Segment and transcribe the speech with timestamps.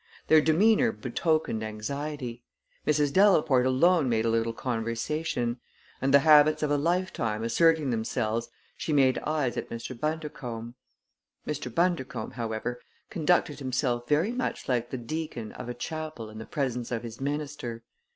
[0.29, 2.41] Their demeanor betokened anxiety.
[2.87, 3.13] Mrs.
[3.13, 5.59] Delaporte alone made a little conversation;
[6.01, 9.95] and, the habits of a lifetime asserting themselves, she made eyes at Mr.
[9.95, 10.73] Bundercombe.
[11.45, 11.71] Mr.
[11.71, 16.91] Bundercombe, however, conducted himself very much like the deacon of a chapel in the presence
[16.91, 17.83] of his minister.